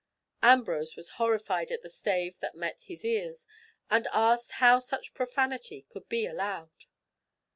Ambrose 0.41 0.95
was 0.95 1.09
horrified 1.21 1.69
at 1.71 1.83
the 1.83 1.87
stave 1.91 2.39
that 2.39 2.55
met 2.55 2.81
his 2.85 3.05
ears, 3.05 3.45
and 3.87 4.07
asked 4.11 4.53
how 4.53 4.79
such 4.79 5.13
profanity 5.13 5.85
could 5.89 6.09
be 6.09 6.25
allowed. 6.25 6.85